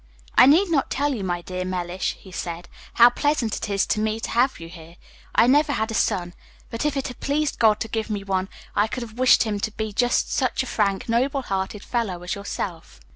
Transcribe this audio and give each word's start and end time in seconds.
"I 0.33 0.47
need 0.47 0.71
not 0.71 0.89
tell 0.89 1.13
you, 1.13 1.23
my 1.23 1.43
dear 1.43 1.63
Mellish," 1.63 2.13
he 2.19 2.31
said, 2.31 2.67
"how 2.95 3.11
pleasant 3.11 3.57
it 3.57 3.69
is 3.69 3.85
to 3.85 3.99
me 3.99 4.19
to 4.21 4.31
have 4.31 4.59
you 4.59 4.67
here. 4.67 4.95
I 5.35 5.45
never 5.45 5.73
had 5.73 5.91
a 5.91 5.93
son; 5.93 6.33
but 6.71 6.85
if 6.85 6.97
it 6.97 7.07
had 7.07 7.19
pleased 7.19 7.59
God 7.59 7.79
to 7.81 7.87
give 7.87 8.09
me 8.09 8.23
one, 8.23 8.49
I 8.75 8.87
could 8.87 9.03
have 9.03 9.19
wished 9.19 9.43
him 9.43 9.59
to 9.59 9.69
be 9.69 9.93
just 9.93 10.31
such 10.31 10.63
a 10.63 10.65
frank, 10.65 11.07
noble 11.07 11.43
hearted 11.43 11.83
fellow 11.83 12.23
as 12.23 12.33
yourself. 12.33 12.99